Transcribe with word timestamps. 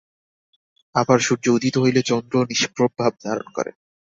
আবার 0.95 1.19
সূর্য 1.19 1.45
উদিত 1.49 1.75
হইলে 1.77 2.01
চন্দ্রও 2.01 2.49
নিষ্প্রভ 2.51 2.91
ভাব 2.99 3.13
ধারণ 3.23 3.47
করে। 3.53 3.71